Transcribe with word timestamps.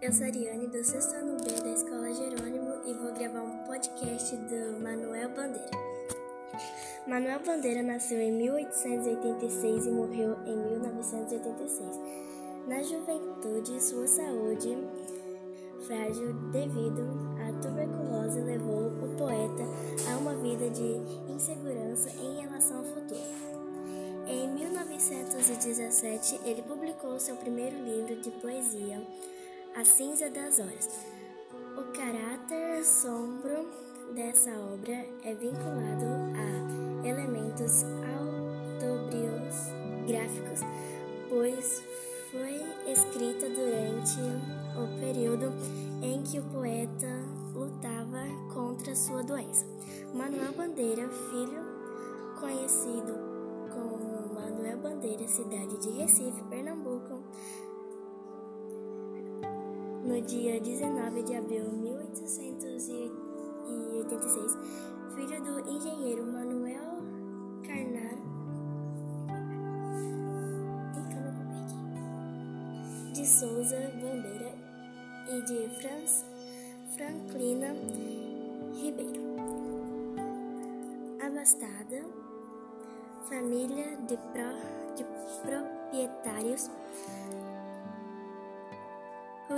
eu 0.00 0.12
sou 0.12 0.24
a 0.24 0.28
Ariane 0.28 0.68
do 0.68 0.84
sexto 0.84 1.16
ano 1.16 1.36
B 1.42 1.50
da 1.60 1.70
Escola 1.70 2.14
Jerônimo 2.14 2.72
e 2.86 2.94
vou 2.94 3.12
gravar 3.12 3.40
um 3.40 3.64
podcast 3.64 4.36
do 4.36 4.80
Manuel 4.80 5.28
Bandeira. 5.30 5.70
Manuel 7.04 7.40
Bandeira 7.40 7.82
nasceu 7.82 8.20
em 8.20 8.30
1886 8.30 9.86
e 9.86 9.90
morreu 9.90 10.36
em 10.46 10.56
1986. 10.56 11.98
Na 12.68 12.80
juventude, 12.82 13.82
sua 13.82 14.06
saúde 14.06 14.78
frágil 15.84 16.32
devido 16.52 17.02
à 17.42 17.52
tuberculose 17.60 18.40
levou 18.40 18.86
o 19.02 19.16
poeta 19.16 19.64
a 20.12 20.16
uma 20.18 20.36
vida 20.36 20.70
de 20.70 21.32
insegurança 21.32 22.10
em 22.10 22.40
relação 22.42 22.78
ao 22.78 22.84
futuro. 22.84 23.58
Em 24.28 24.48
1917, 24.48 26.40
ele 26.44 26.62
publicou 26.62 27.18
seu 27.18 27.34
primeiro 27.34 27.76
livro 27.82 28.14
de 28.20 28.30
poesia, 28.30 29.02
A 29.76 29.84
Cinza 29.84 30.28
das 30.30 30.58
Horas. 30.58 30.88
O 31.76 31.82
caráter 31.92 32.84
sombro 32.84 33.68
dessa 34.14 34.50
obra 34.50 35.06
é 35.22 35.34
vinculado 35.34 36.06
a 36.34 37.06
elementos 37.06 37.84
autobiográficos, 38.80 40.60
pois 41.28 41.82
foi 42.32 42.60
escrita 42.90 43.48
durante 43.48 44.18
o 44.76 44.88
período 45.00 45.52
em 46.02 46.22
que 46.22 46.40
o 46.40 46.44
poeta 46.44 47.06
lutava 47.54 48.24
contra 48.52 48.96
sua 48.96 49.22
doença. 49.22 49.64
Manuel 50.12 50.52
Bandeira, 50.54 51.08
filho 51.08 51.62
conhecido 52.40 53.14
como 53.72 54.34
Manuel 54.34 54.78
Bandeira, 54.78 55.28
cidade 55.28 55.76
de 55.78 55.90
Recife, 55.90 56.42
Pernambuco, 56.44 56.87
no 60.04 60.20
dia 60.22 60.60
19 60.60 61.22
de 61.22 61.36
abril 61.36 61.64
de 61.64 61.76
1886, 61.76 64.56
filho 65.14 65.42
do 65.42 65.60
engenheiro 65.70 66.24
Manuel 66.24 66.98
Carnaro 67.66 68.26
de 73.12 73.26
Souza 73.26 73.92
Bandeira 74.00 74.54
e 75.28 75.42
de 75.42 75.68
Franz, 75.80 76.24
Franklina 76.94 77.74
Ribeiro. 78.80 79.20
Abastada, 81.20 82.06
família 83.28 83.96
de, 84.06 84.16
pro, 84.16 84.54
de 84.94 85.04
proprietários 85.42 86.70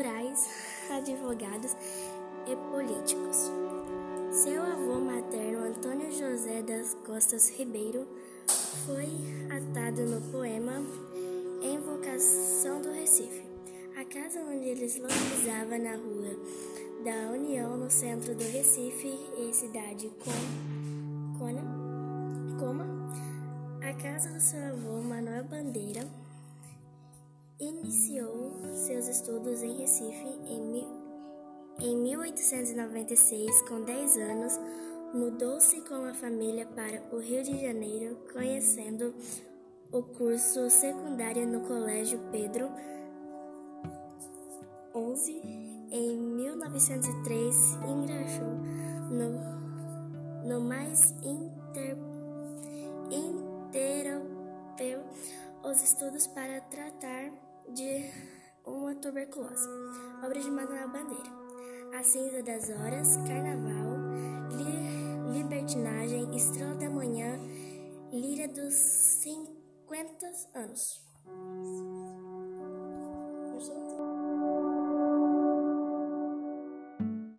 rurais, 0.00 0.48
advogados 0.90 1.76
e 2.46 2.56
políticos. 2.70 3.50
Seu 4.32 4.62
avô 4.62 4.98
materno, 4.98 5.66
Antônio 5.66 6.10
José 6.10 6.62
das 6.62 6.94
Costas 7.04 7.50
Ribeiro, 7.50 8.08
foi 8.86 9.08
atado 9.54 10.00
no 10.06 10.22
poema 10.32 10.82
Invocação 11.62 12.80
do 12.80 12.90
Recife. 12.92 13.42
A 13.94 14.04
casa 14.06 14.40
onde 14.40 14.70
eles 14.70 14.96
localizava 14.96 15.76
na 15.76 15.96
rua 15.96 16.34
da 17.04 17.32
União, 17.32 17.76
no 17.76 17.90
centro 17.90 18.34
do 18.34 18.44
Recife 18.44 19.12
e 19.36 19.52
cidade 19.52 20.10
com 20.24 21.38
Cona, 21.38 21.62
Coma, 22.58 22.86
a 23.82 23.92
casa 24.02 24.30
do 24.30 24.40
seu 24.40 24.62
avô 24.62 25.02
Manuel 25.02 25.44
Bandeira 25.44 26.08
iniciou 27.60 28.52
seus 28.74 29.06
estudos 29.06 29.62
em 29.62 29.76
Recife 29.76 30.26
em, 30.46 30.86
em 31.78 31.96
1896, 31.96 33.62
com 33.68 33.82
10 33.82 34.16
anos, 34.16 34.58
mudou-se 35.12 35.80
com 35.82 36.04
a 36.04 36.14
família 36.14 36.66
para 36.66 37.02
o 37.14 37.18
Rio 37.18 37.42
de 37.42 37.60
Janeiro, 37.60 38.16
conhecendo 38.32 39.14
o 39.92 40.02
curso 40.02 40.70
secundário 40.70 41.46
no 41.46 41.60
Colégio 41.66 42.18
Pedro 42.30 42.70
11 44.94 45.32
em 45.92 46.16
1903 46.16 47.56
ingressou 47.88 48.58
no, 49.10 49.30
no 50.48 50.60
mais 50.60 51.12
inter, 51.22 51.96
interrompeu 53.70 55.04
os 55.62 55.82
estudos 55.82 56.26
para 56.28 56.60
tratar 56.62 57.30
de 57.68 58.10
uma 58.64 58.94
tuberculose. 58.94 59.68
Obra 60.24 60.40
de 60.40 60.50
Manuel 60.50 60.88
Bandeira. 60.88 61.30
A 61.98 62.02
Cinza 62.02 62.42
das 62.42 62.70
Horas, 62.70 63.16
Carnaval, 63.16 63.98
li 64.56 65.38
Libertinagem, 65.38 66.34
Estrela 66.36 66.74
da 66.74 66.90
Manhã, 66.90 67.38
Lira 68.12 68.48
dos 68.48 68.74
50 68.74 70.26
anos. 70.54 71.00